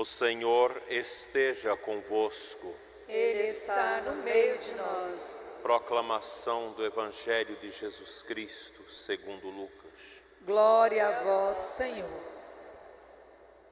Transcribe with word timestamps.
O 0.00 0.04
Senhor 0.06 0.82
esteja 0.88 1.76
convosco. 1.76 2.74
Ele 3.06 3.48
está 3.48 4.00
no 4.00 4.22
meio 4.22 4.56
de 4.56 4.72
nós. 4.72 5.44
Proclamação 5.60 6.72
do 6.72 6.82
Evangelho 6.86 7.54
de 7.56 7.70
Jesus 7.70 8.22
Cristo, 8.22 8.90
segundo 8.90 9.50
Lucas. 9.50 10.22
Glória 10.40 11.06
a 11.06 11.22
vós, 11.22 11.54
Senhor. 11.58 12.22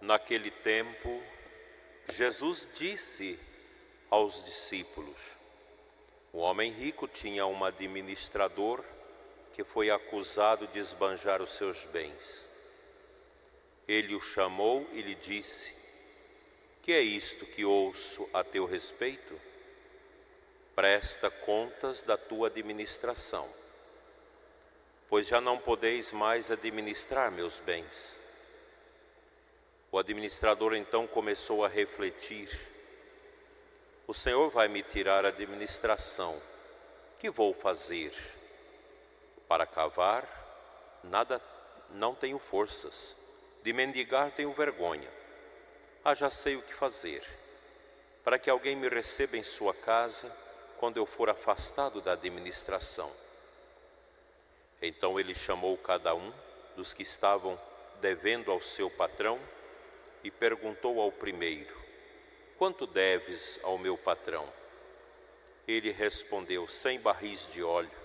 Naquele 0.03 0.51
tempo, 0.51 1.23
Jesus 2.11 2.69
disse 2.75 3.41
aos 4.11 4.45
discípulos: 4.45 5.39
O 6.31 6.41
homem 6.41 6.71
rico 6.71 7.09
tinha 7.09 7.47
um 7.47 7.65
administrador 7.65 8.85
que 9.55 9.65
foi 9.65 9.89
acusado 9.89 10.67
de 10.67 10.79
esbanjar 10.79 11.41
os 11.41 11.53
seus 11.53 11.87
bens. 11.87 12.47
Ele 13.89 14.15
o 14.15 14.21
chamou 14.21 14.87
e 14.93 15.01
lhe 15.01 15.15
disse: 15.15 15.78
Que 16.89 16.95
é 16.95 17.03
isto 17.03 17.45
que 17.45 17.67
ouço 17.67 18.27
a 18.33 18.43
teu 18.43 18.65
respeito? 18.65 19.39
Presta 20.75 21.31
contas 21.31 22.03
da 22.03 22.17
tua 22.17 22.47
administração, 22.47 23.47
pois 25.07 25.27
já 25.27 25.39
não 25.39 25.59
podeis 25.59 26.13
mais 26.13 26.51
administrar 26.51 27.31
meus 27.31 27.61
bens. 27.61 28.23
O 29.93 29.99
administrador 29.99 30.75
então 30.75 31.07
começou 31.07 31.63
a 31.63 31.69
refletir: 31.69 32.59
O 34.07 34.15
Senhor 34.15 34.49
vai 34.49 34.67
me 34.67 34.83
tirar 34.83 35.27
a 35.27 35.29
administração, 35.29 36.41
que 37.19 37.29
vou 37.29 37.53
fazer? 37.53 38.15
Para 39.47 39.67
cavar, 39.67 40.27
nada, 41.05 41.39
não 41.91 42.15
tenho 42.15 42.39
forças, 42.39 43.15
de 43.63 43.75
mendigar 43.75 44.31
tenho 44.31 44.51
vergonha. 44.55 45.18
Ah, 46.11 46.15
já 46.15 46.31
sei 46.31 46.57
o 46.57 46.63
que 46.63 46.73
fazer, 46.73 47.23
para 48.25 48.39
que 48.39 48.49
alguém 48.49 48.75
me 48.75 48.89
receba 48.89 49.37
em 49.37 49.43
sua 49.43 49.75
casa 49.75 50.35
quando 50.79 50.97
eu 50.97 51.05
for 51.05 51.29
afastado 51.29 52.01
da 52.01 52.13
administração. 52.13 53.13
Então 54.81 55.21
ele 55.21 55.35
chamou 55.35 55.77
cada 55.77 56.15
um 56.15 56.33
dos 56.75 56.95
que 56.95 57.03
estavam 57.03 57.61
devendo 58.01 58.51
ao 58.51 58.63
seu 58.63 58.89
patrão 58.89 59.39
e 60.25 60.31
perguntou 60.31 60.99
ao 60.99 61.13
primeiro: 61.13 61.77
Quanto 62.57 62.87
deves 62.87 63.61
ao 63.63 63.77
meu 63.77 63.99
patrão? 63.99 64.51
Ele 65.67 65.93
respondeu: 65.93 66.67
Cem 66.67 66.99
barris 66.99 67.47
de 67.53 67.63
óleo. 67.63 68.01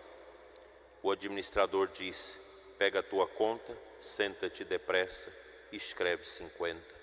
O 1.02 1.10
administrador 1.10 1.88
disse: 1.88 2.38
Pega 2.78 3.00
a 3.00 3.04
tua 3.04 3.30
conta, 3.30 3.74
senta-te 4.02 4.66
depressa 4.66 5.34
e 5.72 5.78
escreve 5.78 6.26
cinquenta. 6.26 7.03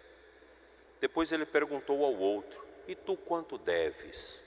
Depois 1.01 1.33
ele 1.33 1.47
perguntou 1.47 2.05
ao 2.05 2.15
outro: 2.15 2.63
E 2.87 2.95
tu 2.95 3.17
quanto 3.17 3.57
deves? 3.57 4.43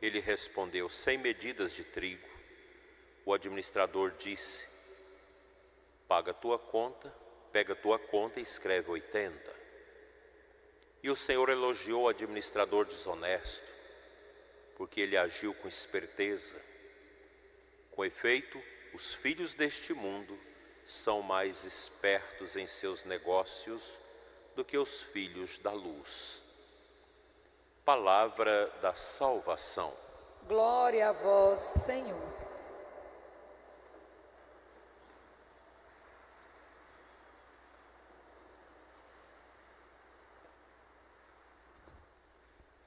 Ele 0.00 0.20
respondeu: 0.20 0.90
Cem 0.90 1.16
medidas 1.16 1.72
de 1.72 1.84
trigo. 1.84 2.28
O 3.24 3.32
administrador 3.32 4.12
disse: 4.18 4.66
Paga 6.06 6.34
tua 6.34 6.58
conta, 6.58 7.14
pega 7.50 7.74
tua 7.74 7.98
conta 7.98 8.38
e 8.38 8.42
escreve 8.42 8.90
oitenta. 8.90 9.58
E 11.02 11.10
o 11.10 11.16
Senhor 11.16 11.48
elogiou 11.48 12.02
o 12.02 12.08
administrador 12.08 12.84
desonesto, 12.84 13.64
porque 14.76 15.00
ele 15.00 15.16
agiu 15.16 15.54
com 15.54 15.66
esperteza. 15.66 16.60
Com 17.92 18.04
efeito, 18.04 18.62
os 18.92 19.14
filhos 19.14 19.54
deste 19.54 19.94
mundo 19.94 20.38
são 20.84 21.22
mais 21.22 21.64
espertos 21.64 22.54
em 22.56 22.66
seus 22.66 23.04
negócios 23.04 23.98
do 24.54 24.64
que 24.64 24.76
os 24.76 25.02
filhos 25.02 25.58
da 25.58 25.72
luz. 25.72 26.42
Palavra 27.84 28.68
da 28.82 28.94
salvação. 28.94 29.92
Glória 30.46 31.08
a 31.08 31.12
vós, 31.12 31.60
Senhor. 31.60 32.40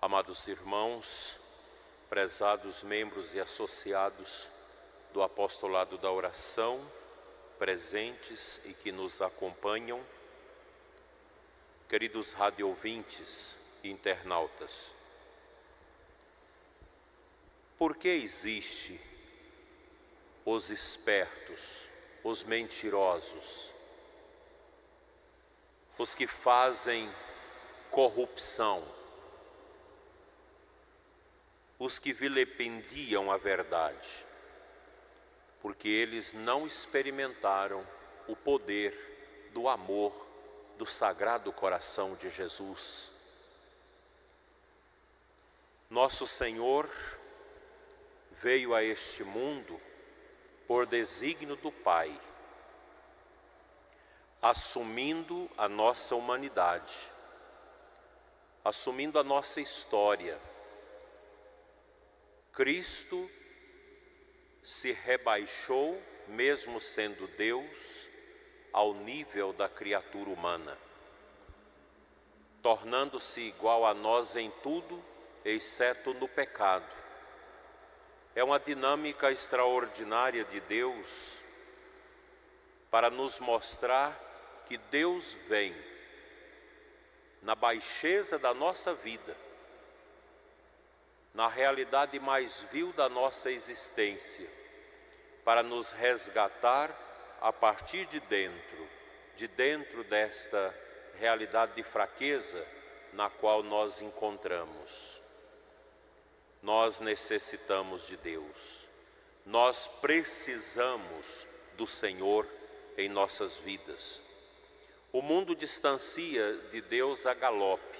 Amados 0.03 0.49
irmãos, 0.49 1.39
prezados 2.09 2.83
membros 2.83 3.33
e 3.33 3.39
associados 3.39 4.49
do 5.13 5.23
apostolado 5.23 5.97
da 5.97 6.11
oração, 6.11 6.85
presentes 7.57 8.59
e 8.65 8.73
que 8.73 8.91
nos 8.91 9.21
acompanham, 9.21 10.05
queridos 11.93 12.33
radiovintes 12.33 13.55
e 13.83 13.91
internautas, 13.91 14.95
por 17.77 17.95
que 17.95 18.07
existe 18.07 18.99
os 20.43 20.71
espertos, 20.71 21.85
os 22.23 22.43
mentirosos, 22.43 23.71
os 25.95 26.15
que 26.15 26.25
fazem 26.25 27.07
corrupção, 27.91 28.83
os 31.77 31.99
que 31.99 32.11
vilipendiam 32.11 33.31
a 33.31 33.37
verdade, 33.37 34.25
porque 35.61 35.89
eles 35.89 36.33
não 36.33 36.65
experimentaram 36.65 37.87
o 38.27 38.35
poder 38.35 39.51
do 39.53 39.69
amor 39.69 40.32
do 40.83 40.85
sagrado 40.85 41.49
coração 41.53 42.13
de 42.15 42.29
Jesus. 42.29 43.09
Nosso 45.89 46.27
Senhor 46.27 46.89
veio 48.41 48.75
a 48.75 48.83
este 48.83 49.23
mundo 49.23 49.79
por 50.67 50.85
desígnio 50.85 51.55
do 51.55 51.71
Pai, 51.71 52.19
assumindo 54.41 55.49
a 55.57 55.69
nossa 55.69 56.15
humanidade, 56.15 57.09
assumindo 58.65 59.17
a 59.17 59.23
nossa 59.23 59.61
história 59.61 60.37
Cristo 62.51 63.31
se 64.61 64.91
rebaixou, 64.91 66.01
mesmo 66.27 66.81
sendo 66.81 67.25
Deus, 67.37 68.09
ao 68.73 68.93
nível 68.93 69.53
da 69.53 69.69
criatura 69.69 70.29
humana, 70.29 70.77
tornando-se 72.61 73.39
igual 73.39 73.85
a 73.85 73.93
nós 73.93 74.35
em 74.35 74.49
tudo, 74.63 75.01
exceto 75.45 76.13
no 76.15 76.27
pecado. 76.27 76.91
É 78.35 78.43
uma 78.43 78.59
dinâmica 78.59 79.31
extraordinária 79.31 80.43
de 80.43 80.59
Deus 80.61 81.37
para 82.89 83.09
nos 83.09 83.39
mostrar 83.39 84.19
que 84.65 84.77
Deus 84.77 85.33
vem 85.47 85.75
na 87.43 87.53
baixeza 87.53 88.39
da 88.39 88.53
nossa 88.53 88.93
vida 88.95 89.37
na 91.33 91.47
realidade 91.47 92.19
mais 92.19 92.61
vil 92.71 92.93
da 92.93 93.09
nossa 93.09 93.49
existência, 93.49 94.47
para 95.43 95.63
nos 95.63 95.91
resgatar 95.91 96.91
a 97.43 97.51
partir 97.51 98.05
de 98.05 98.21
dentro, 98.21 98.87
de 99.35 99.49
dentro 99.49 100.01
desta 100.05 100.73
realidade 101.19 101.73
de 101.75 101.83
fraqueza 101.83 102.65
na 103.11 103.29
qual 103.29 103.61
nós 103.61 104.01
encontramos. 104.01 105.21
Nós 106.61 107.01
necessitamos 107.01 108.07
de 108.07 108.15
Deus, 108.15 108.87
nós 109.45 109.89
precisamos 109.99 111.45
do 111.75 111.85
Senhor 111.85 112.47
em 112.97 113.09
nossas 113.09 113.57
vidas. 113.57 114.21
O 115.11 115.21
mundo 115.21 115.53
distancia 115.53 116.53
de 116.71 116.79
Deus 116.79 117.25
a 117.25 117.33
galope. 117.33 117.99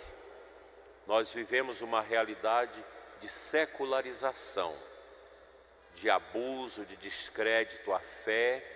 Nós 1.06 1.34
vivemos 1.34 1.82
uma 1.82 2.02
realidade 2.02 2.82
de 3.20 3.28
secularização, 3.28 4.74
de 5.96 6.10
abuso, 6.10 6.86
de 6.86 6.96
descrédito 6.96 7.92
à 7.92 8.00
fé 8.00 8.73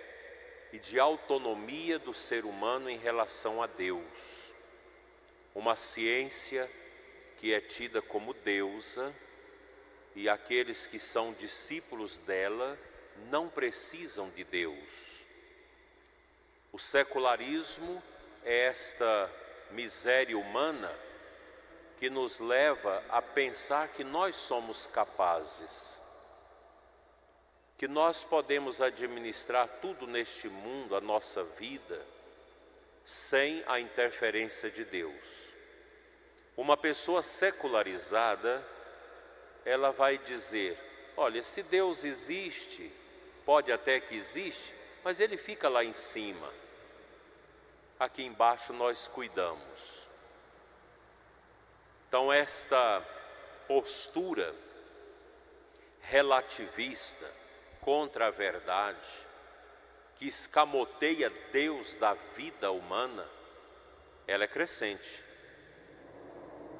e 0.72 0.78
de 0.78 0.98
autonomia 0.98 1.98
do 1.98 2.12
ser 2.12 2.44
humano 2.44 2.90
em 2.90 2.98
relação 2.98 3.62
a 3.62 3.66
Deus. 3.66 4.02
Uma 5.54 5.76
ciência 5.76 6.70
que 7.36 7.52
é 7.52 7.60
tida 7.60 8.02
como 8.02 8.34
deusa 8.34 9.14
e 10.14 10.28
aqueles 10.28 10.86
que 10.86 10.98
são 10.98 11.32
discípulos 11.32 12.18
dela 12.18 12.78
não 13.30 13.48
precisam 13.48 14.30
de 14.30 14.44
Deus. 14.44 15.26
O 16.72 16.78
secularismo 16.78 18.02
é 18.44 18.66
esta 18.66 19.30
miséria 19.70 20.36
humana 20.36 20.94
que 21.98 22.08
nos 22.08 22.38
leva 22.38 23.02
a 23.08 23.20
pensar 23.20 23.88
que 23.88 24.04
nós 24.04 24.36
somos 24.36 24.86
capazes, 24.86 26.00
que 27.78 27.86
nós 27.86 28.24
podemos 28.24 28.80
administrar 28.80 29.68
tudo 29.80 30.04
neste 30.04 30.48
mundo, 30.48 30.96
a 30.96 31.00
nossa 31.00 31.44
vida, 31.44 32.04
sem 33.04 33.62
a 33.68 33.78
interferência 33.78 34.68
de 34.68 34.84
Deus. 34.84 35.14
Uma 36.56 36.76
pessoa 36.76 37.22
secularizada, 37.22 38.66
ela 39.64 39.92
vai 39.92 40.18
dizer: 40.18 40.76
olha, 41.16 41.40
se 41.40 41.62
Deus 41.62 42.02
existe, 42.02 42.90
pode 43.46 43.70
até 43.70 44.00
que 44.00 44.16
existe, 44.16 44.74
mas 45.04 45.20
ele 45.20 45.36
fica 45.36 45.68
lá 45.68 45.84
em 45.84 45.94
cima. 45.94 46.52
Aqui 48.00 48.24
embaixo 48.24 48.72
nós 48.72 49.06
cuidamos. 49.06 50.08
Então, 52.08 52.32
esta 52.32 53.06
postura 53.68 54.52
relativista 56.00 57.37
contra 57.88 58.26
a 58.26 58.30
verdade, 58.30 59.08
que 60.16 60.28
escamoteia 60.28 61.30
Deus 61.50 61.94
da 61.94 62.12
vida 62.12 62.70
humana, 62.70 63.26
ela 64.26 64.44
é 64.44 64.46
crescente. 64.46 65.24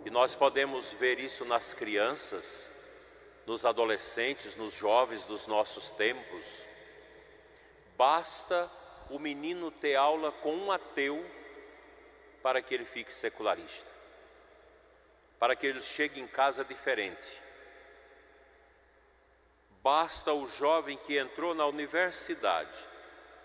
E 0.04 0.10
nós 0.10 0.34
podemos 0.34 0.92
ver 0.92 1.18
isso 1.18 1.46
nas 1.46 1.72
crianças, 1.72 2.70
nos 3.46 3.64
adolescentes, 3.64 4.54
nos 4.54 4.74
jovens 4.74 5.24
dos 5.24 5.46
nossos 5.46 5.90
tempos. 5.92 6.46
Basta 7.96 8.70
o 9.08 9.18
menino 9.18 9.70
ter 9.70 9.94
aula 9.94 10.30
com 10.30 10.54
um 10.54 10.70
ateu 10.70 11.24
para 12.42 12.60
que 12.60 12.74
ele 12.74 12.84
fique 12.84 13.14
secularista, 13.14 13.90
para 15.38 15.56
que 15.56 15.66
ele 15.66 15.80
chegue 15.80 16.20
em 16.20 16.26
casa 16.26 16.62
diferente. 16.62 17.47
Basta 19.88 20.34
o 20.34 20.46
jovem 20.46 20.98
que 20.98 21.16
entrou 21.16 21.54
na 21.54 21.64
universidade 21.64 22.78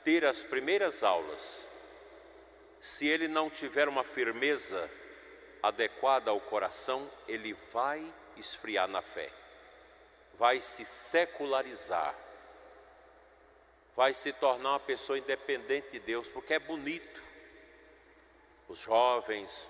ter 0.04 0.26
as 0.26 0.44
primeiras 0.44 1.02
aulas, 1.02 1.66
se 2.82 3.08
ele 3.08 3.30
não 3.30 3.50
tiver 3.50 3.88
uma 3.88 4.04
firmeza 4.04 4.92
adequada 5.62 6.32
ao 6.32 6.42
coração, 6.42 7.10
ele 7.30 7.54
vai 7.72 8.06
esfriar 8.36 8.90
na 8.90 9.02
fé, 9.02 9.32
vai 10.38 10.60
se 10.60 10.84
secularizar, 10.84 12.14
vai 13.96 14.14
se 14.14 14.34
tornar 14.34 14.72
uma 14.72 14.80
pessoa 14.82 15.18
independente 15.18 15.92
de 15.92 16.00
Deus, 16.00 16.28
porque 16.28 16.56
é 16.56 16.60
bonito. 16.60 17.24
Os 18.68 18.80
jovens, 18.80 19.70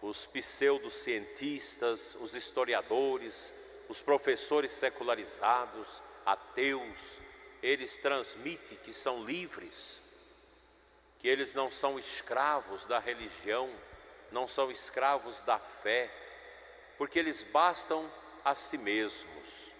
os 0.00 0.24
pseudocientistas, 0.26 2.14
os 2.20 2.36
historiadores, 2.36 3.52
os 3.88 4.00
professores 4.00 4.70
secularizados, 4.70 6.00
ateus, 6.24 7.18
eles 7.62 7.96
transmitem 7.98 8.78
que 8.78 8.92
são 8.92 9.24
livres, 9.24 10.00
que 11.18 11.28
eles 11.28 11.54
não 11.54 11.70
são 11.70 11.98
escravos 11.98 12.84
da 12.86 12.98
religião, 12.98 13.72
não 14.30 14.48
são 14.48 14.70
escravos 14.70 15.40
da 15.42 15.58
fé, 15.58 16.10
porque 16.98 17.18
eles 17.18 17.42
bastam 17.42 18.10
a 18.44 18.54
si 18.54 18.76
mesmos. 18.76 19.72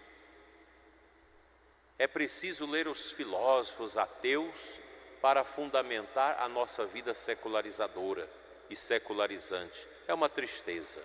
É 1.98 2.06
preciso 2.06 2.66
ler 2.66 2.88
os 2.88 3.10
filósofos 3.10 3.96
ateus 3.96 4.80
para 5.20 5.44
fundamentar 5.44 6.40
a 6.40 6.48
nossa 6.48 6.84
vida 6.84 7.14
secularizadora 7.14 8.28
e 8.68 8.76
secularizante. 8.76 9.86
É 10.08 10.14
uma 10.14 10.28
tristeza. 10.28 11.00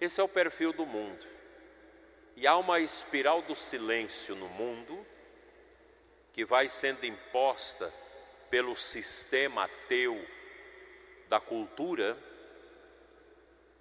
Esse 0.00 0.20
é 0.20 0.24
o 0.24 0.28
perfil 0.28 0.72
do 0.72 0.84
mundo. 0.84 1.24
E 2.36 2.46
há 2.46 2.56
uma 2.56 2.80
espiral 2.80 3.42
do 3.42 3.54
silêncio 3.54 4.34
no 4.34 4.48
mundo 4.48 5.06
que 6.32 6.44
vai 6.44 6.68
sendo 6.68 7.06
imposta 7.06 7.92
pelo 8.50 8.74
sistema 8.74 9.64
ateu 9.64 10.20
da 11.28 11.40
cultura 11.40 12.18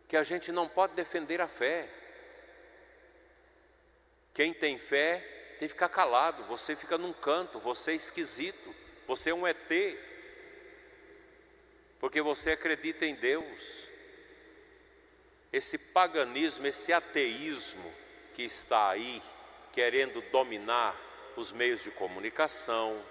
que 0.07 0.15
a 0.15 0.23
gente 0.23 0.51
não 0.51 0.67
pode 0.67 0.93
defender 0.93 1.41
a 1.41 1.47
fé. 1.47 1.89
Quem 4.33 4.53
tem 4.53 4.77
fé 4.77 5.19
tem 5.57 5.67
que 5.67 5.73
ficar 5.73 5.89
calado, 5.89 6.43
você 6.43 6.75
fica 6.75 6.97
num 6.97 7.13
canto, 7.13 7.59
você 7.59 7.91
é 7.91 7.95
esquisito, 7.95 8.75
você 9.07 9.31
é 9.31 9.33
um 9.33 9.47
ET, 9.47 9.57
porque 11.99 12.21
você 12.21 12.51
acredita 12.51 13.05
em 13.05 13.15
Deus. 13.15 13.89
Esse 15.51 15.77
paganismo, 15.77 16.67
esse 16.67 16.93
ateísmo 16.93 18.02
que 18.33 18.43
está 18.43 18.89
aí 18.89 19.21
querendo 19.71 20.21
dominar 20.31 20.95
os 21.35 21.51
meios 21.51 21.83
de 21.83 21.91
comunicação, 21.91 23.01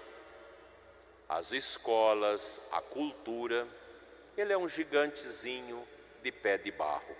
as 1.27 1.51
escolas, 1.51 2.61
a 2.71 2.81
cultura, 2.81 3.67
ele 4.37 4.53
é 4.53 4.57
um 4.57 4.69
gigantezinho 4.69 5.85
de 6.21 6.31
pé 6.31 6.57
de 6.57 6.71
barro, 6.71 7.15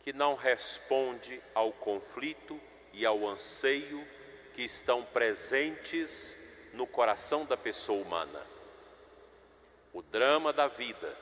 que 0.00 0.12
não 0.12 0.34
responde 0.34 1.42
ao 1.54 1.72
conflito 1.72 2.60
e 2.92 3.04
ao 3.04 3.26
anseio 3.26 4.06
que 4.54 4.62
estão 4.62 5.04
presentes 5.04 6.36
no 6.72 6.86
coração 6.86 7.44
da 7.44 7.56
pessoa 7.56 8.02
humana. 8.02 8.46
O 9.92 10.02
drama 10.02 10.52
da 10.52 10.68
vida 10.68 11.16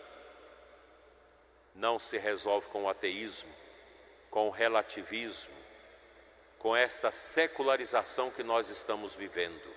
não 1.74 1.98
se 1.98 2.18
resolve 2.18 2.68
com 2.68 2.84
o 2.84 2.88
ateísmo, 2.88 3.52
com 4.30 4.48
o 4.48 4.50
relativismo, 4.50 5.54
com 6.58 6.76
esta 6.76 7.12
secularização 7.12 8.30
que 8.30 8.42
nós 8.42 8.68
estamos 8.68 9.14
vivendo. 9.14 9.76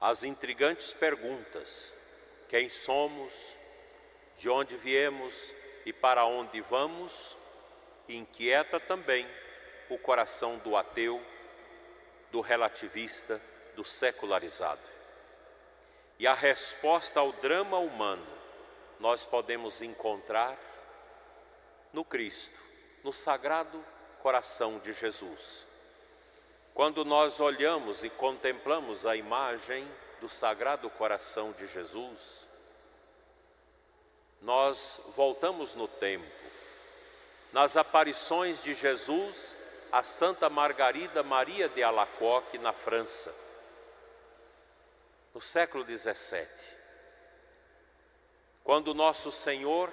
As 0.00 0.22
intrigantes 0.22 0.92
perguntas 0.92 1.92
quem 2.48 2.68
somos, 2.68 3.56
de 4.38 4.48
onde 4.48 4.76
viemos 4.76 5.52
e 5.84 5.92
para 5.92 6.24
onde 6.24 6.60
vamos, 6.62 7.36
inquieta 8.08 8.80
também 8.80 9.28
o 9.90 9.98
coração 9.98 10.56
do 10.58 10.74
ateu, 10.74 11.22
do 12.32 12.40
relativista, 12.40 13.40
do 13.76 13.84
secularizado. 13.84 14.80
E 16.18 16.26
a 16.26 16.34
resposta 16.34 17.20
ao 17.20 17.32
drama 17.32 17.78
humano 17.78 18.26
nós 18.98 19.24
podemos 19.24 19.82
encontrar 19.82 20.58
no 21.92 22.04
Cristo, 22.04 22.58
no 23.02 23.12
sagrado 23.12 23.84
coração 24.22 24.78
de 24.78 24.92
Jesus. 24.92 25.66
Quando 26.74 27.04
nós 27.04 27.40
olhamos 27.40 28.04
e 28.04 28.10
contemplamos 28.10 29.04
a 29.04 29.16
imagem 29.16 29.90
do 30.20 30.28
Sagrado 30.28 30.88
Coração 30.90 31.52
de 31.52 31.66
Jesus, 31.66 32.46
nós 34.40 35.00
voltamos 35.16 35.74
no 35.74 35.88
tempo, 35.88 36.30
nas 37.52 37.76
aparições 37.76 38.62
de 38.62 38.74
Jesus 38.74 39.56
a 39.90 40.02
Santa 40.02 40.48
Margarida 40.48 41.22
Maria 41.22 41.68
de 41.68 41.82
Alacoque, 41.82 42.58
na 42.58 42.72
França, 42.72 43.34
no 45.34 45.40
século 45.40 45.84
XVII, 45.84 46.46
quando 48.62 48.94
Nosso 48.94 49.32
Senhor, 49.32 49.90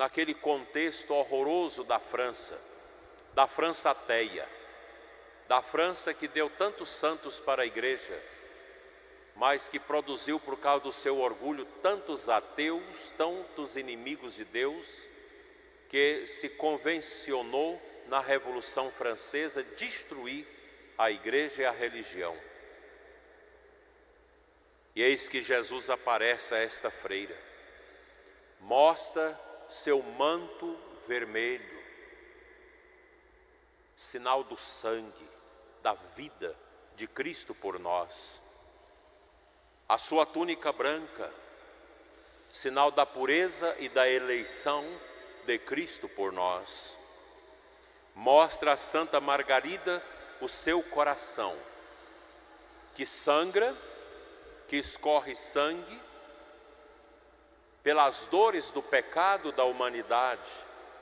naquele 0.00 0.32
contexto 0.32 1.12
horroroso 1.12 1.84
da 1.84 1.98
França, 1.98 2.58
da 3.34 3.46
França 3.46 3.90
ateia, 3.90 4.48
da 5.46 5.60
França 5.60 6.14
que 6.14 6.26
deu 6.26 6.48
tantos 6.48 6.88
santos 6.88 7.38
para 7.38 7.64
a 7.64 7.66
igreja, 7.66 8.18
mas 9.36 9.68
que 9.68 9.78
produziu 9.78 10.40
por 10.40 10.58
causa 10.58 10.84
do 10.84 10.90
seu 10.90 11.20
orgulho 11.20 11.66
tantos 11.82 12.30
ateus, 12.30 13.10
tantos 13.18 13.76
inimigos 13.76 14.36
de 14.36 14.44
Deus, 14.46 14.86
que 15.90 16.26
se 16.26 16.48
convencionou 16.48 17.78
na 18.06 18.20
Revolução 18.20 18.90
Francesa 18.90 19.62
destruir 19.62 20.46
a 20.96 21.10
igreja 21.10 21.60
e 21.60 21.66
a 21.66 21.72
religião. 21.72 22.34
E 24.96 25.02
eis 25.02 25.28
que 25.28 25.42
Jesus 25.42 25.90
aparece 25.90 26.54
a 26.54 26.58
esta 26.58 26.90
freira, 26.90 27.36
mostra 28.60 29.49
seu 29.70 30.02
manto 30.02 30.76
vermelho, 31.06 31.80
sinal 33.96 34.42
do 34.42 34.56
sangue, 34.56 35.28
da 35.82 35.94
vida 35.94 36.56
de 36.96 37.06
Cristo 37.06 37.54
por 37.54 37.78
nós. 37.78 38.42
A 39.88 39.96
sua 39.98 40.26
túnica 40.26 40.72
branca, 40.72 41.32
sinal 42.52 42.90
da 42.90 43.06
pureza 43.06 43.74
e 43.78 43.88
da 43.88 44.08
eleição 44.08 44.84
de 45.46 45.58
Cristo 45.58 46.08
por 46.08 46.32
nós. 46.32 46.98
Mostra 48.14 48.72
a 48.72 48.76
Santa 48.76 49.20
Margarida 49.20 50.02
o 50.40 50.48
seu 50.48 50.82
coração, 50.82 51.56
que 52.94 53.06
sangra, 53.06 53.76
que 54.66 54.76
escorre 54.76 55.34
sangue, 55.36 56.00
pelas 57.82 58.26
dores 58.26 58.70
do 58.70 58.82
pecado 58.82 59.52
da 59.52 59.64
humanidade, 59.64 60.50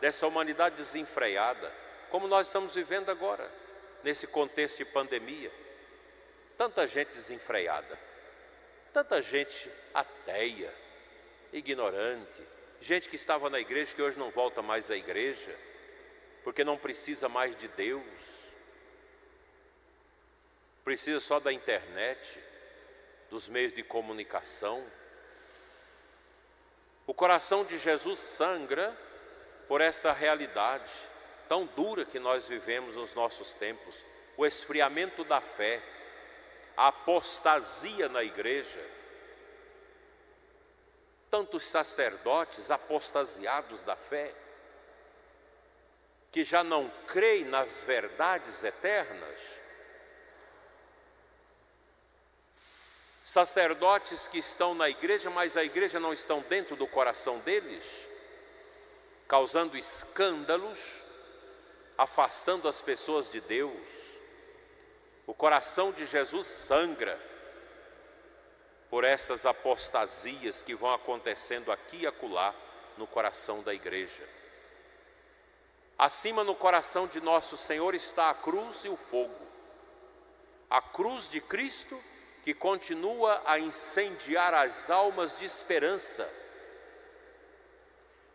dessa 0.00 0.26
humanidade 0.26 0.76
desenfreada, 0.76 1.72
como 2.10 2.28
nós 2.28 2.46
estamos 2.46 2.74
vivendo 2.74 3.10
agora 3.10 3.50
nesse 4.02 4.26
contexto 4.26 4.78
de 4.78 4.84
pandemia. 4.84 5.52
Tanta 6.56 6.86
gente 6.86 7.10
desenfreada, 7.10 7.98
tanta 8.92 9.20
gente 9.20 9.70
ateia, 9.92 10.72
ignorante, 11.52 12.42
gente 12.80 13.08
que 13.08 13.16
estava 13.16 13.50
na 13.50 13.58
igreja 13.58 13.94
que 13.94 14.02
hoje 14.02 14.18
não 14.18 14.30
volta 14.30 14.62
mais 14.62 14.90
à 14.90 14.96
igreja, 14.96 15.54
porque 16.44 16.64
não 16.64 16.76
precisa 16.76 17.28
mais 17.28 17.56
de 17.56 17.68
Deus, 17.68 18.02
precisa 20.84 21.20
só 21.20 21.38
da 21.38 21.52
internet, 21.52 22.40
dos 23.30 23.48
meios 23.48 23.74
de 23.74 23.82
comunicação. 23.82 24.84
O 27.08 27.14
coração 27.14 27.64
de 27.64 27.78
Jesus 27.78 28.20
sangra 28.20 28.94
por 29.66 29.80
essa 29.80 30.12
realidade 30.12 30.92
tão 31.48 31.64
dura 31.64 32.04
que 32.04 32.18
nós 32.18 32.46
vivemos 32.46 32.96
nos 32.96 33.14
nossos 33.14 33.54
tempos, 33.54 34.04
o 34.36 34.44
esfriamento 34.44 35.24
da 35.24 35.40
fé, 35.40 35.82
a 36.76 36.88
apostasia 36.88 38.10
na 38.10 38.22
igreja. 38.22 38.86
Tantos 41.30 41.62
sacerdotes 41.64 42.70
apostasiados 42.70 43.82
da 43.84 43.96
fé, 43.96 44.34
que 46.30 46.44
já 46.44 46.62
não 46.62 46.90
creem 47.06 47.46
nas 47.46 47.84
verdades 47.84 48.62
eternas. 48.62 49.40
Sacerdotes 53.28 54.26
que 54.26 54.38
estão 54.38 54.74
na 54.74 54.88
igreja, 54.88 55.28
mas 55.28 55.54
a 55.54 55.62
igreja 55.62 56.00
não 56.00 56.14
estão 56.14 56.40
dentro 56.48 56.74
do 56.76 56.86
coração 56.86 57.38
deles, 57.40 57.84
causando 59.28 59.76
escândalos, 59.76 61.04
afastando 61.98 62.66
as 62.66 62.80
pessoas 62.80 63.28
de 63.28 63.38
Deus. 63.42 63.86
O 65.26 65.34
coração 65.34 65.92
de 65.92 66.06
Jesus 66.06 66.46
sangra 66.46 67.20
por 68.88 69.04
estas 69.04 69.44
apostasias 69.44 70.62
que 70.62 70.74
vão 70.74 70.94
acontecendo 70.94 71.70
aqui 71.70 72.04
e 72.04 72.06
acolá 72.06 72.54
no 72.96 73.06
coração 73.06 73.62
da 73.62 73.74
igreja. 73.74 74.26
Acima 75.98 76.42
no 76.42 76.54
coração 76.54 77.06
de 77.06 77.20
nosso 77.20 77.58
Senhor 77.58 77.94
está 77.94 78.30
a 78.30 78.34
cruz 78.34 78.86
e 78.86 78.88
o 78.88 78.96
fogo. 78.96 79.46
A 80.70 80.80
cruz 80.80 81.28
de 81.28 81.42
Cristo 81.42 82.02
que 82.48 82.54
continua 82.54 83.42
a 83.44 83.58
incendiar 83.58 84.54
as 84.54 84.88
almas 84.88 85.38
de 85.38 85.44
esperança. 85.44 86.26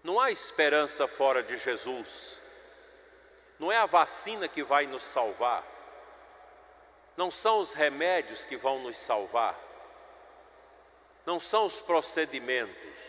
Não 0.04 0.20
há 0.20 0.30
esperança 0.30 1.08
fora 1.08 1.42
de 1.42 1.58
Jesus. 1.58 2.40
Não 3.58 3.72
é 3.72 3.78
a 3.78 3.88
vacina 3.88 4.48
que 4.48 4.62
vai 4.62 4.86
nos 4.86 5.02
salvar. 5.02 5.66
Não 7.18 7.32
são 7.32 7.58
os 7.58 7.74
remédios 7.74 8.44
que 8.44 8.56
vão 8.56 8.84
nos 8.84 8.98
salvar. 8.98 9.60
Não 11.26 11.40
são 11.40 11.66
os 11.66 11.82
procedimentos. 11.82 13.00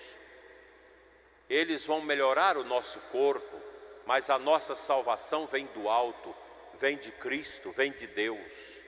Eles 1.50 1.84
vão 1.84 2.00
melhorar 2.00 2.56
o 2.56 2.64
nosso 2.64 2.98
corpo, 3.12 3.60
mas 4.06 4.30
a 4.30 4.38
nossa 4.38 4.74
salvação 4.74 5.46
vem 5.46 5.66
do 5.66 5.86
alto, 5.86 6.34
vem 6.80 6.96
de 6.96 7.12
Cristo, 7.12 7.70
vem 7.72 7.92
de 7.92 8.06
Deus. 8.06 8.83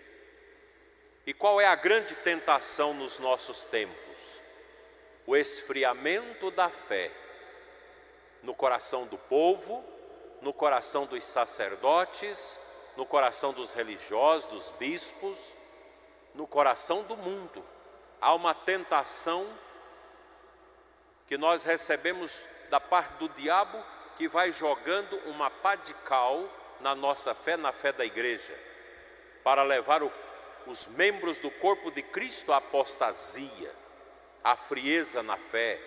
E 1.26 1.35
qual 1.35 1.61
é 1.61 1.66
a 1.66 1.75
grande 1.75 2.14
tentação 2.14 2.95
nos 2.95 3.18
nossos 3.18 3.64
tempos? 3.64 3.97
O 5.26 5.37
esfriamento 5.37 6.50
da 6.52 6.71
fé 6.71 7.11
no 8.42 8.54
coração 8.54 9.06
do 9.06 9.18
povo 9.18 9.85
no 10.40 10.52
coração 10.52 11.06
dos 11.06 11.25
sacerdotes, 11.25 12.59
no 12.97 13.04
coração 13.04 13.52
dos 13.52 13.75
religiosos, 13.75 14.49
dos 14.49 14.71
bispos, 14.78 15.52
no 16.35 16.47
coração 16.47 17.02
do 17.02 17.16
mundo. 17.16 17.64
Há 18.21 18.35
uma 18.35 18.54
tentação 18.54 19.47
que 21.26 21.37
nós 21.37 21.64
recebemos 21.64 22.45
da 22.71 22.80
parte 22.80 23.14
do 23.14 23.28
diabo 23.30 23.83
que 24.16 24.28
vai 24.28 24.52
jogando 24.52 25.16
uma 25.26 25.50
pá 25.50 25.75
de 25.75 25.92
cal 25.95 26.49
na 26.80 26.95
nossa 26.95 27.35
fé, 27.35 27.56
na 27.56 27.73
fé 27.73 27.92
da 27.92 28.04
igreja, 28.04 28.56
para 29.42 29.62
levar 29.62 30.02
o, 30.02 30.12
os 30.66 30.87
membros 30.87 31.38
do 31.38 31.50
corpo 31.50 31.90
de 31.90 32.02
Cristo 32.02 32.52
à 32.52 32.56
apostasia, 32.56 33.73
à 34.42 34.56
frieza 34.56 35.23
na 35.23 35.37
fé, 35.37 35.80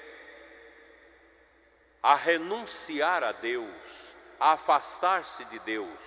a 2.02 2.16
renunciar 2.16 3.24
a 3.24 3.32
Deus 3.32 4.10
a 4.40 4.54
afastar-se 4.54 5.44
de 5.46 5.60
Deus, 5.60 6.00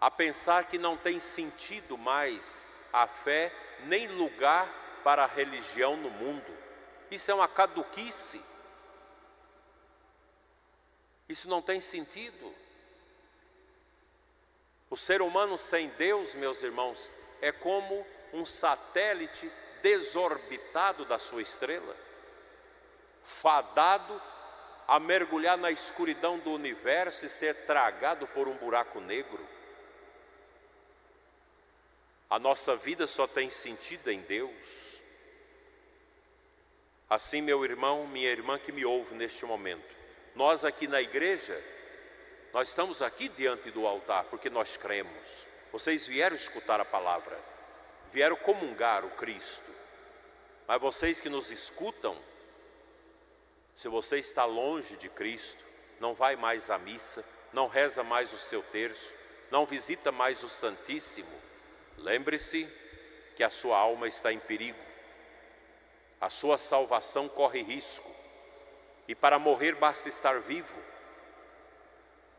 a 0.00 0.10
pensar 0.10 0.68
que 0.68 0.78
não 0.78 0.96
tem 0.96 1.18
sentido 1.18 1.98
mais 1.98 2.64
a 2.92 3.06
fé, 3.06 3.52
nem 3.86 4.06
lugar 4.06 4.68
para 5.02 5.24
a 5.24 5.26
religião 5.26 5.96
no 5.96 6.10
mundo. 6.10 6.56
Isso 7.10 7.30
é 7.30 7.34
uma 7.34 7.48
caduquice. 7.48 8.40
Isso 11.28 11.48
não 11.48 11.60
tem 11.60 11.80
sentido. 11.80 12.54
O 14.88 14.96
ser 14.96 15.20
humano 15.20 15.58
sem 15.58 15.88
Deus, 15.90 16.34
meus 16.34 16.62
irmãos, 16.62 17.10
é 17.40 17.50
como 17.50 18.06
um 18.32 18.44
satélite 18.44 19.50
desorbitado 19.82 21.04
da 21.04 21.18
sua 21.18 21.42
estrela, 21.42 21.96
fadado 23.24 24.20
a 24.86 25.00
mergulhar 25.00 25.58
na 25.58 25.70
escuridão 25.70 26.38
do 26.38 26.52
universo 26.52 27.26
e 27.26 27.28
ser 27.28 27.66
tragado 27.66 28.26
por 28.28 28.46
um 28.46 28.56
buraco 28.56 29.00
negro. 29.00 29.44
A 32.30 32.38
nossa 32.38 32.76
vida 32.76 33.06
só 33.06 33.26
tem 33.26 33.50
sentido 33.50 34.10
em 34.10 34.20
Deus. 34.20 35.00
Assim, 37.08 37.40
meu 37.40 37.64
irmão, 37.64 38.06
minha 38.06 38.30
irmã 38.30 38.58
que 38.58 38.72
me 38.72 38.84
ouve 38.84 39.14
neste 39.14 39.44
momento, 39.44 39.94
nós 40.34 40.64
aqui 40.64 40.88
na 40.88 41.00
igreja, 41.00 41.62
nós 42.56 42.68
estamos 42.68 43.02
aqui 43.02 43.28
diante 43.28 43.70
do 43.70 43.86
altar 43.86 44.24
porque 44.30 44.48
nós 44.48 44.78
cremos. 44.78 45.46
Vocês 45.70 46.06
vieram 46.06 46.34
escutar 46.34 46.80
a 46.80 46.86
palavra, 46.86 47.38
vieram 48.10 48.34
comungar 48.34 49.04
o 49.04 49.10
Cristo. 49.10 49.70
Mas 50.66 50.80
vocês 50.80 51.20
que 51.20 51.28
nos 51.28 51.50
escutam, 51.50 52.16
se 53.74 53.88
você 53.88 54.16
está 54.16 54.46
longe 54.46 54.96
de 54.96 55.10
Cristo, 55.10 55.62
não 56.00 56.14
vai 56.14 56.34
mais 56.34 56.70
à 56.70 56.78
missa, 56.78 57.22
não 57.52 57.68
reza 57.68 58.02
mais 58.02 58.32
o 58.32 58.38
seu 58.38 58.62
terço, 58.62 59.12
não 59.50 59.66
visita 59.66 60.10
mais 60.10 60.42
o 60.42 60.48
Santíssimo, 60.48 61.38
lembre-se 61.98 62.66
que 63.36 63.44
a 63.44 63.50
sua 63.50 63.76
alma 63.76 64.08
está 64.08 64.32
em 64.32 64.38
perigo, 64.38 64.80
a 66.18 66.30
sua 66.30 66.56
salvação 66.56 67.28
corre 67.28 67.60
risco, 67.60 68.10
e 69.06 69.14
para 69.14 69.38
morrer 69.38 69.74
basta 69.74 70.08
estar 70.08 70.40
vivo. 70.40 70.95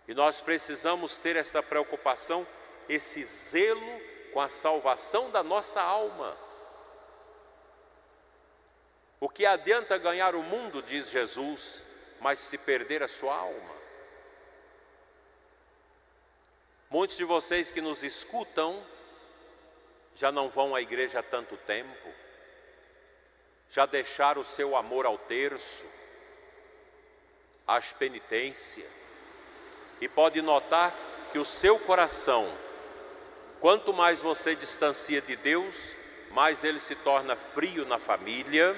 E 0.07 0.13
nós 0.13 0.39
precisamos 0.39 1.17
ter 1.17 1.35
essa 1.35 1.61
preocupação, 1.61 2.47
esse 2.87 3.23
zelo 3.25 4.01
com 4.31 4.39
a 4.39 4.47
salvação 4.47 5.29
da 5.29 5.43
nossa 5.43 5.81
alma. 5.81 6.37
O 9.19 9.27
que 9.27 9.45
adianta 9.45 9.97
ganhar 9.97 10.35
o 10.35 10.43
mundo, 10.43 10.81
diz 10.81 11.09
Jesus, 11.09 11.83
mas 12.21 12.39
se 12.39 12.57
perder 12.57 13.03
a 13.03 13.07
sua 13.07 13.35
alma? 13.35 13.75
Muitos 16.89 17.17
de 17.17 17.25
vocês 17.25 17.71
que 17.71 17.81
nos 17.81 18.03
escutam 18.03 18.85
já 20.15 20.31
não 20.31 20.49
vão 20.49 20.73
à 20.73 20.81
igreja 20.81 21.19
há 21.19 21.23
tanto 21.23 21.57
tempo, 21.57 22.09
já 23.69 23.85
deixaram 23.85 24.41
o 24.41 24.45
seu 24.45 24.75
amor 24.75 25.05
ao 25.05 25.17
terço, 25.17 25.85
às 27.67 27.91
penitência, 27.91 28.89
e 29.99 30.07
pode 30.07 30.41
notar 30.41 30.93
que 31.31 31.39
o 31.39 31.45
seu 31.45 31.79
coração, 31.79 32.51
quanto 33.59 33.93
mais 33.93 34.21
você 34.21 34.55
distancia 34.55 35.21
de 35.21 35.35
Deus, 35.35 35.95
mais 36.31 36.63
ele 36.63 36.79
se 36.79 36.95
torna 36.95 37.35
frio 37.35 37.85
na 37.85 37.97
família 37.97 38.75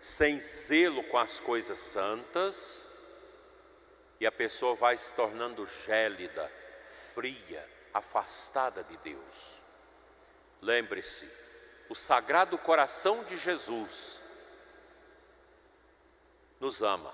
sem 0.00 0.38
zelo 0.38 1.02
com 1.04 1.18
as 1.18 1.40
coisas 1.40 1.78
santas, 1.78 2.86
e 4.20 4.26
a 4.26 4.32
pessoa 4.32 4.74
vai 4.74 4.96
se 4.96 5.12
tornando 5.12 5.66
gélida, 5.84 6.50
fria, 7.14 7.64
afastada 7.92 8.82
de 8.82 8.96
Deus. 8.98 9.60
Lembre-se, 10.60 11.30
o 11.88 11.94
Sagrado 11.94 12.58
Coração 12.58 13.22
de 13.24 13.36
Jesus 13.36 14.20
nos 16.60 16.82
ama. 16.82 17.12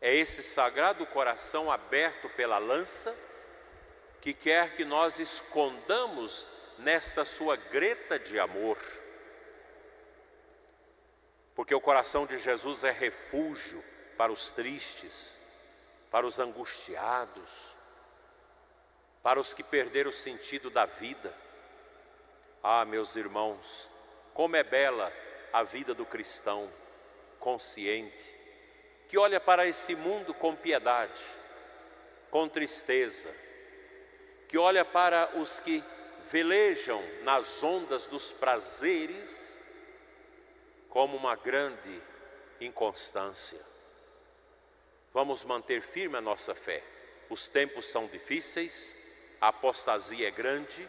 É 0.00 0.14
esse 0.14 0.42
Sagrado 0.42 1.04
Coração 1.06 1.70
aberto 1.70 2.28
pela 2.30 2.58
lança 2.58 3.14
que 4.20 4.32
quer 4.32 4.76
que 4.76 4.84
nós 4.84 5.18
escondamos 5.18 6.46
nesta 6.78 7.24
sua 7.24 7.56
greta 7.56 8.18
de 8.18 8.38
amor 8.38 8.78
porque 11.58 11.74
o 11.74 11.80
coração 11.80 12.24
de 12.24 12.38
Jesus 12.38 12.84
é 12.84 12.92
refúgio 12.92 13.82
para 14.16 14.30
os 14.30 14.48
tristes, 14.48 15.36
para 16.08 16.24
os 16.24 16.38
angustiados, 16.38 17.74
para 19.24 19.40
os 19.40 19.52
que 19.52 19.64
perderam 19.64 20.10
o 20.10 20.12
sentido 20.12 20.70
da 20.70 20.86
vida. 20.86 21.34
Ah, 22.62 22.84
meus 22.84 23.16
irmãos, 23.16 23.90
como 24.32 24.54
é 24.54 24.62
bela 24.62 25.12
a 25.52 25.64
vida 25.64 25.92
do 25.94 26.06
cristão 26.06 26.72
consciente, 27.40 28.37
que 29.08 29.16
olha 29.16 29.40
para 29.40 29.66
esse 29.66 29.96
mundo 29.96 30.34
com 30.34 30.54
piedade, 30.54 31.22
com 32.30 32.48
tristeza, 32.48 33.34
que 34.46 34.58
olha 34.58 34.84
para 34.84 35.30
os 35.38 35.58
que 35.58 35.82
velejam 36.30 37.02
nas 37.22 37.62
ondas 37.62 38.06
dos 38.06 38.32
prazeres 38.32 39.56
como 40.90 41.16
uma 41.16 41.34
grande 41.36 42.00
inconstância. 42.60 43.60
Vamos 45.12 45.44
manter 45.44 45.80
firme 45.80 46.16
a 46.16 46.20
nossa 46.20 46.54
fé. 46.54 46.82
Os 47.30 47.48
tempos 47.48 47.86
são 47.86 48.06
difíceis, 48.06 48.94
a 49.40 49.48
apostasia 49.48 50.28
é 50.28 50.30
grande 50.30 50.86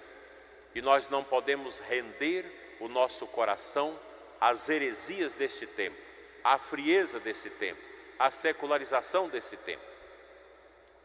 e 0.75 0.81
nós 0.81 1.09
não 1.09 1.23
podemos 1.23 1.79
render 1.79 2.77
o 2.79 2.87
nosso 2.87 3.25
coração 3.27 3.97
às 4.39 4.69
heresias 4.69 5.35
deste 5.35 5.65
tempo, 5.67 5.97
à 6.43 6.57
frieza 6.57 7.19
desse 7.19 7.49
tempo, 7.49 7.81
à 8.19 8.29
secularização 8.29 9.29
desse 9.29 9.55
tempo. 9.57 9.81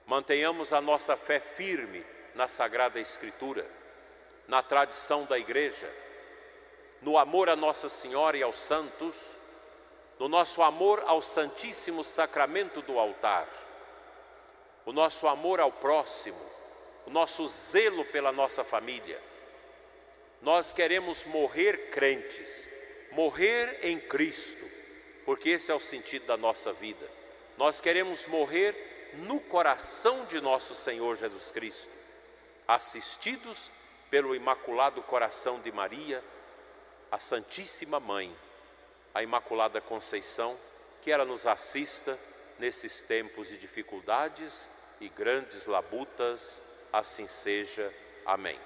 Mantenhamos 0.04 0.72
a 0.72 0.80
nossa 0.80 1.16
fé 1.16 1.40
firme 1.40 2.04
na 2.34 2.48
Sagrada 2.48 3.00
Escritura, 3.00 3.66
na 4.48 4.62
tradição 4.62 5.24
da 5.24 5.38
Igreja, 5.38 5.90
no 7.00 7.16
amor 7.16 7.48
a 7.48 7.56
Nossa 7.56 7.88
Senhora 7.88 8.36
e 8.36 8.42
aos 8.42 8.56
santos, 8.56 9.14
no 10.18 10.28
nosso 10.28 10.62
amor 10.62 11.02
ao 11.06 11.22
Santíssimo 11.22 12.02
Sacramento 12.02 12.82
do 12.82 12.98
altar, 12.98 13.48
o 14.84 14.92
nosso 14.92 15.26
amor 15.26 15.60
ao 15.60 15.72
próximo, 15.72 16.40
o 17.06 17.10
nosso 17.10 17.46
zelo 17.48 18.04
pela 18.06 18.32
nossa 18.32 18.64
família. 18.64 19.20
Nós 20.42 20.72
queremos 20.72 21.24
morrer 21.24 21.90
crentes, 21.90 22.68
morrer 23.12 23.78
em 23.82 23.98
Cristo, 23.98 24.73
porque 25.24 25.50
esse 25.50 25.70
é 25.70 25.74
o 25.74 25.80
sentido 25.80 26.26
da 26.26 26.36
nossa 26.36 26.72
vida. 26.72 27.08
Nós 27.56 27.80
queremos 27.80 28.26
morrer 28.26 29.12
no 29.14 29.40
coração 29.40 30.24
de 30.26 30.40
nosso 30.40 30.74
Senhor 30.74 31.16
Jesus 31.16 31.50
Cristo, 31.50 31.90
assistidos 32.66 33.70
pelo 34.10 34.34
Imaculado 34.34 35.02
Coração 35.02 35.60
de 35.60 35.70
Maria, 35.70 36.22
a 37.10 37.18
Santíssima 37.18 38.00
Mãe 38.00 38.34
a 39.14 39.22
Imaculada 39.22 39.80
Conceição, 39.80 40.56
que 41.00 41.10
ela 41.10 41.24
nos 41.24 41.46
assista 41.46 42.18
nesses 42.58 43.00
tempos 43.00 43.48
de 43.48 43.56
dificuldades 43.56 44.68
e 45.00 45.08
grandes 45.08 45.66
labutas, 45.66 46.60
assim 46.92 47.28
seja. 47.28 47.94
Amém. 48.26 48.58